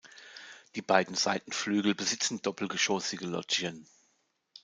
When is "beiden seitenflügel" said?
0.81-1.93